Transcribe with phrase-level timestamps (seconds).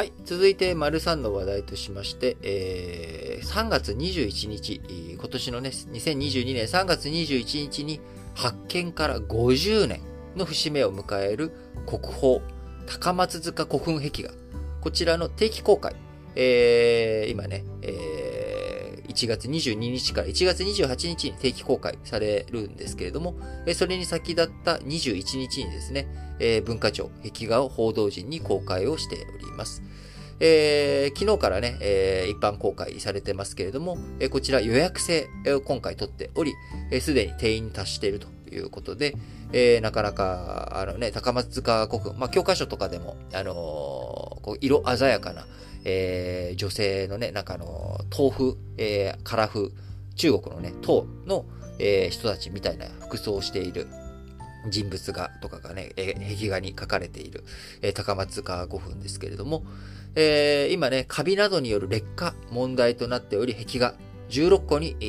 [0.00, 0.14] はい。
[0.24, 4.80] 続いて、丸三の話題としまして、えー、3月21日、
[5.12, 8.00] 今年のね、2022年3月21日に
[8.34, 10.00] 発見から50年
[10.36, 11.52] の節目を迎える
[11.84, 12.40] 国宝、
[12.86, 14.30] 高松塚古墳壁画。
[14.80, 15.94] こちらの定期公開。
[16.34, 18.29] えー、今ね、えー、
[19.10, 23.34] 1月22日から1月28日に定期公開されるんですけれども、
[23.74, 26.06] それに先立った21日にですね、
[26.64, 29.82] 文化庁壁画を報道陣に公開をしております。
[30.42, 36.54] えー、昨日からね、えー、一般公開されてますけれども、えー、こちら予約制を今回取っており、
[37.00, 39.14] す、で、に定員に達しているということで、
[39.52, 45.46] え、なかなか、あのね、高松塚古墳、まあ、教科書とかでも、あの、こう色鮮やかな、
[45.84, 49.72] えー、女性のね、なんかの、豆腐、えー、カラフ、
[50.16, 51.46] 中国のね、唐の、
[51.78, 53.88] えー、人たちみたいな服装をしている
[54.68, 57.44] 人物画とかがね、え、壁画に書かれている、
[57.80, 59.64] え、高松塚古墳ですけれども、
[60.14, 63.94] えー、今ね、カビなどによる劣化問題となっており、壁画
[64.28, 65.04] 16個に、え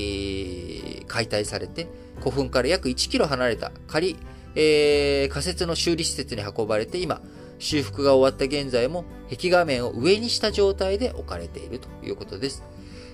[1.01, 1.87] ー、解体されて、
[2.19, 4.15] 古墳から約1キロ離れた仮、
[4.55, 7.21] えー、仮設の修理施設に運ばれて今、
[7.61, 12.63] 修復が終わった現在も壁画面を上にした状態で置かれているということです。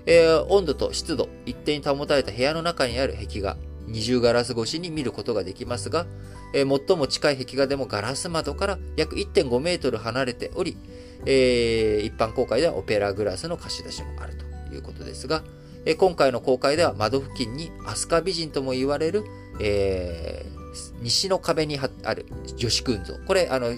[0.06, 6.08] えー、温度と湿度一定に保たれた部屋の中にある壁画、二重ガラス越しに見ることができますが、
[6.54, 10.78] えー、最も近い壁画でもガラス窓から約1.5メートル離れており、
[11.26, 15.44] えー、一般公開ではオペラグラスの貸し出しもあるということですが、
[15.86, 19.24] え、今回の公開では窓付近に飛鳥美人とも言われる、
[19.62, 22.26] えー、西の壁にある
[22.56, 23.14] 女子群像。
[23.26, 23.74] これ、あの、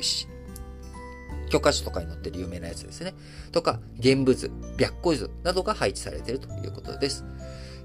[1.49, 3.13] 教科書とかに載ってる有名なやつですね。
[3.51, 7.25] とか、現物、白虎図などが配置されているということです。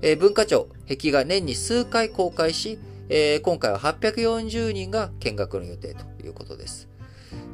[0.02, 6.88] えー、文化庁、壁が年に数回公開し、えー、今回は840人が見学の予定ということです。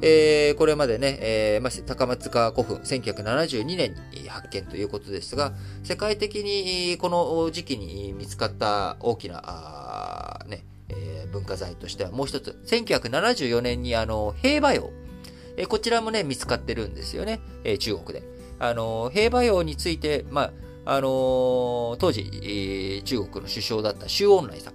[0.01, 14.89] えー、これまでね、えーまあ、高松塚古墳、1972年に発見ということですが、世界的にこの時期に見つかった大きな、あねえー、文化財としてはもう一つ、1974年にあの平和洋、
[15.61, 18.23] えー、こちらもね、見つかってるんですよね、えー、中国で。
[18.59, 20.51] あの兵馬俑について、まあ
[20.85, 24.73] あのー、当時、えー、中国の首相だった周恩来さん。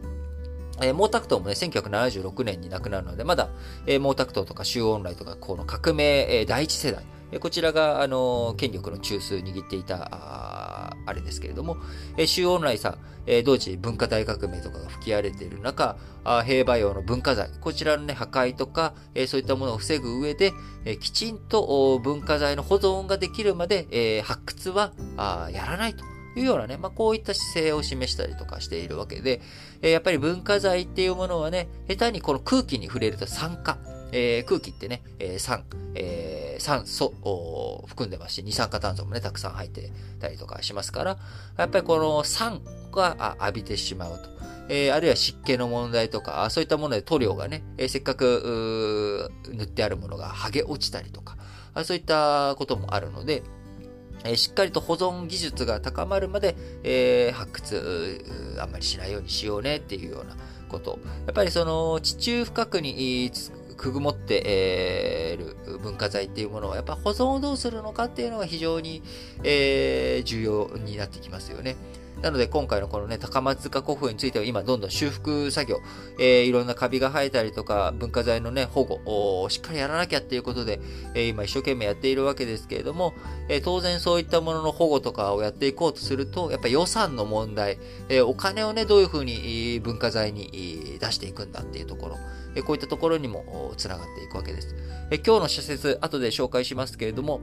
[0.80, 3.48] えー、毛沢東もね、1976年に亡くなるので、まだ、
[3.86, 9.96] えー、毛沢東とか周恩来とか、この革命、えー、第一世代、え、こちらが、あの、権力の中枢握っていた、
[11.06, 11.76] あれですけれども、
[12.16, 20.52] えー、周恩来さん、えー、同時文化大革命とかが吹き荒れている中、あ平和用の文化財、こちらのね、破壊とか、えー、そういったものを防ぐ上で、
[20.84, 26.04] えー、きちんと文化財の保存ができるまで、えー、発掘はあやらないと。
[26.38, 29.40] いうようなね、まあ、こういった姿勢を示したりとかしているわけで、
[29.80, 33.78] えー、やっぱり文化財っていうものはね、下手にこの空気に触れると酸化、
[34.12, 35.64] えー、空気ってね、えー、酸、
[35.94, 39.90] えー、酸素を含んでますし、二酸化炭素もね、たくさん入って
[40.20, 41.18] たりとかしますから、
[41.56, 42.60] やっぱりこの酸
[42.92, 44.36] が浴びてしまうと。
[44.68, 51.36] えー、あるいは湿気の問題とか、そういったもので塗料がね、えー、せっかく塗ってあるものが剥げ落ちたりとか、
[51.84, 53.42] そういったこともあるので、
[54.24, 60.36] えー、しっかりと保存技術が高まるまで、えー、発掘あんまりしないようにしようねっていうような
[60.68, 60.98] こと。
[61.26, 63.30] やっぱりその地中深くに
[63.76, 69.02] くぐもってえー、る文化財っていうものは、やっぱ保存をどうするのかっていうのが非常に、
[69.44, 71.76] えー、重要になってきますよね。
[72.22, 75.80] なので今回のこのね、高松塚古墳については今どんどん修復作業、
[76.18, 80.80] えー、いろんなカビが生えたりとか、文化財のね、保護をしっかりやらなきゃっていうことで、
[81.14, 83.12] えー、今一生懸命やっているわけですけれども、
[83.48, 87.78] えー、当然そういったものの保護とかをやっていこうとすると、やっぱ予算の問題、
[88.08, 92.16] えお金をね、どういうふうに文化財に出していくんだっていうところ、
[92.54, 94.74] えこういったところにもつながっていくわけです。
[95.10, 97.40] え今日の社説、後で紹介しますけれども、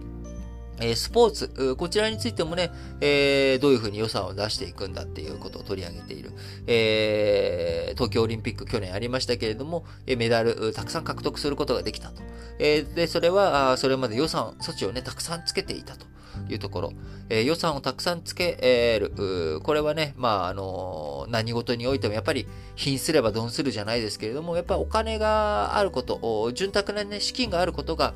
[0.79, 6.31] えスポーツ、こちらについてもね、えー、どういうふうに予算を出していくんだっていうことを取り上げている。
[6.67, 12.21] えー、東京オリンピック去年ありましたけれども、メダルたくさん獲得することができたと。
[12.59, 16.13] えー、で、それは、それまで予算、措置をね、たくさんつけていたと。
[16.49, 16.93] いうところ、
[17.29, 18.57] えー、予算をたくさんつけ
[18.99, 19.61] る。
[19.61, 28.13] これはね、まあ、あの何事においてもやっぱり貧すれば鈍するじゃないですけれども、やっぱお金があること、潤沢なね、資金があることが、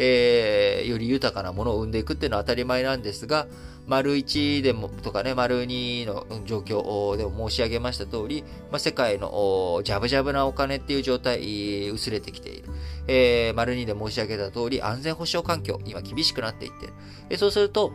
[0.00, 3.48] えー、より豊かなものを生んでいくっていうのは当たり前なんですが、
[3.88, 12.68] 丸1でもとかね、丸2の状況でも申し上げました通り、まあ、世界のジャブジャブなお金っていう状態、薄れてきている。
[13.08, 16.92] えー、丸2で申し上げた通り、安全保障環境、今厳しくなっていってる。
[17.30, 17.92] えそうすると、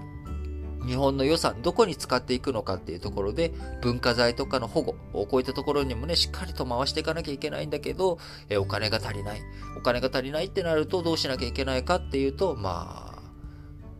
[0.86, 3.52] 日本の予算、どこに使っていくのかっていうところで、
[3.82, 8.20] 文化財とかの保護、こういったところにもね、しっかりと回していかなきゃいけないんだけど、
[8.50, 9.42] えお金が足りない。
[9.78, 13.18] お金が足りないってなると、どうしなきゃいけないかっていうと、ま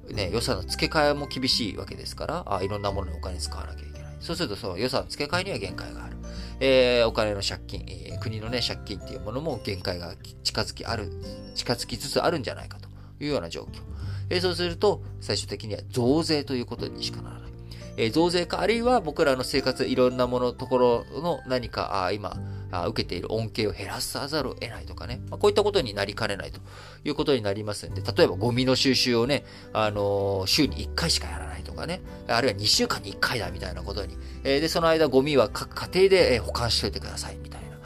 [0.10, 4.18] あ、ね、予算の付け替えも厳しいわけですから、あいろんなものにお金使わなきゃいけない。
[4.20, 6.18] そうすると、その予算の付け替えには限界がある。
[6.60, 10.14] えー、お金の借金、えー、国のね、借金っていうものも限界が
[10.44, 11.12] 近づきある、
[11.56, 12.90] 近づきつつあるんじゃないかと
[13.20, 13.93] いうような状況。
[14.34, 17.52] えー、そうすると、最終的には増税ということにしかならない。
[17.98, 22.36] えー、増税か、あるいは僕らの生活、いろんなもの、ところの何か、あ今、
[22.72, 26.60] あ受けている恩恵を減らさざるを得ないとかね、まあ、こういったことになりかねないと。
[27.06, 29.44] いうことになりますんで、例えばゴミの収集をね、
[29.74, 37.78] あのー、週に1回しかやらないとかね、あるいは2週間に1回だみたいなことに、えー、で、その間ゴミは各家庭でえ保管しといてくださいみたいな、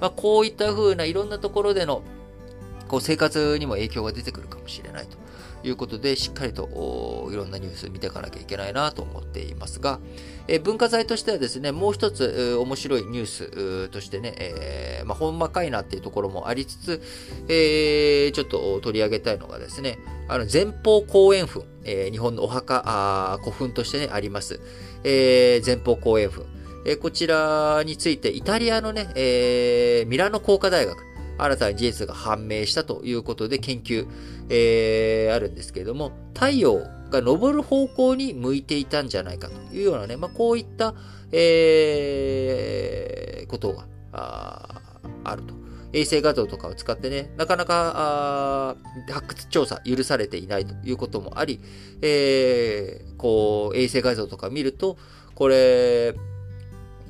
[0.00, 2.02] まあ、こういった風ないろんなところでの
[2.90, 5.16] こう生活にも影響が出てくるかもしれないと
[5.62, 10.00] いうことで、しっかりといろんなニュース見ていかなきゃいけないなと思っていますが、
[10.48, 17.02] え文化財としてはですね、もう一つ、面白いニュースとしてね、えー、まあ、ほんまかいなっていうところもありつつ、
[17.48, 24.60] えー、ちょっと取り上げたいのがですね、あの前方後円墳、えー、日本のお墓あ、古墳としてね、あります。
[25.04, 26.44] えー、前方後円墳。
[26.84, 31.09] えー、こちらについて、イタリアのね、えー、ミラノ工科大学、
[31.44, 34.06] 新たに事実が判明したということで研究、
[34.48, 36.78] えー、あるんですけれども、太陽
[37.10, 40.94] が昇る方向に向いていたんじゃないかというようなね、まあ、こういった、
[41.32, 44.80] えー、ことがあ
[45.24, 45.60] あると。
[45.92, 48.76] 衛星画像とかを使ってね、なかなか
[49.10, 51.60] 発掘調査許されていないということもあり、
[52.00, 54.96] えー、こう、衛星画像とか見ると、
[55.34, 56.14] これ、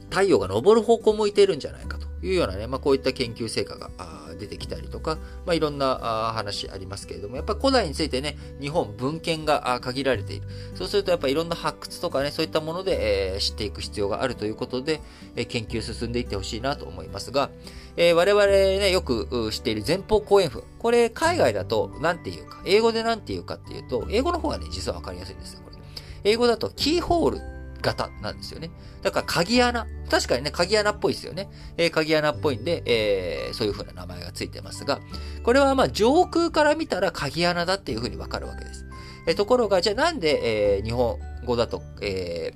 [0.08, 3.90] 太陽が昇る方向向いているんじゃないかというようなね、まあ、こういった研究成果が
[4.38, 10.46] 出てきたりとか、まあ、いろんな話ありますけれども、やっぱ古代についてね、日本文献が限られている。
[10.74, 15.00] そうするとやっぱいろんな発掘とかね、そういったもので、え、知っていく必要があるということで、
[15.36, 17.50] え、研究進んでいってほしいなと思いますが、
[17.96, 20.62] え、我々ね、よく知っている前方後円墳。
[20.78, 25.76] これ海外だと何て言うか、英語で何て言うかっていうと、英語の方がね、実はわかりやすいんですよ、これ。
[26.24, 28.70] 英語だとキーホール型なんですよね。
[29.02, 29.86] だから鍵穴。
[30.10, 31.48] 確かにね、鍵穴っぽいですよね。
[31.76, 35.00] えー、鍵穴っぽいんで、えー、そういう風な名前がついてますが、
[35.42, 38.86] これはまあ上空から見たら鍵穴だっていう風にわかるわけです。
[39.26, 42.54] えー、ところが、じゃあなんで、え、日本語だと、え、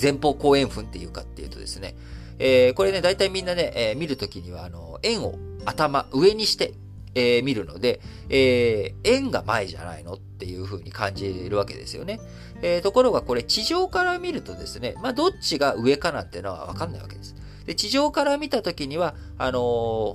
[0.00, 1.94] 前方後円墳っていうかっていうとですね、
[2.38, 5.34] え、これね、大体みんなね、え、見るときには、あの、円を
[5.64, 6.74] 頭、上にして、
[7.14, 12.20] えー、見るので、えー、円が前じゃないのっていう風に感じるわけですよね。
[12.62, 17.34] えー、ところがこれ地上から見るとですね、まあどっちが上かなんてのはわかんないわけです。
[17.66, 19.62] で、地上から見たときには、あのー、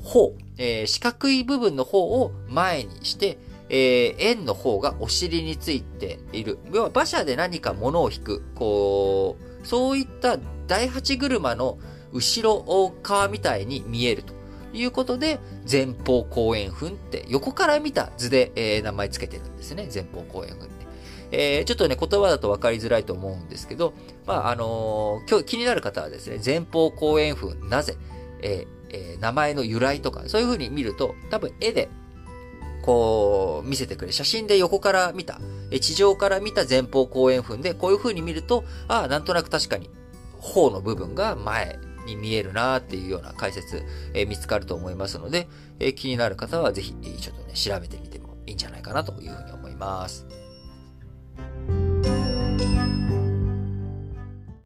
[0.02, 3.38] 方、えー、四角い部分の方を前にして、
[3.70, 6.60] えー、円の方がお尻についている。
[6.72, 11.78] 要は馬車で何か物を引く、こう、そういった第八車の
[12.12, 14.34] 後ろ側みたいに見えると
[14.78, 15.40] いうことで、
[15.70, 19.90] 前方後円墳って横から見た図で、えー、名前つけてるんですね。
[19.94, 20.88] 前方後円墳って。
[21.32, 23.94] えー、ちょっとね、言葉だと分かりづらいと思うんですけど、
[24.26, 27.98] まあ、あのー、今日気になる方はですね、前方後円墳、なぜ、
[28.42, 31.90] ええー、名前の由来とか、そういう風に見ると、多分絵で、
[32.82, 34.12] こう、見せてくれ。
[34.14, 35.42] 写真で横から見た、
[35.82, 39.90] 地上から見た前方後円墳で、こういう風に見ると、ああ、なんとなく確かに、
[40.40, 43.84] 方の部分が前に見えるなっていうような解説、
[44.16, 45.48] えー、見つかると思いますので、
[45.80, 50.26] えー、気になる方はぜひ、ちょっとね、調べてみてもいいんじゃないかなというふうに思います。